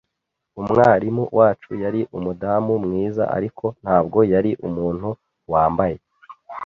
[0.61, 5.09] Umwarimu wacu yari umudamu mwiza, ariko ntabwo yari umuntu
[5.51, 5.97] wambaye.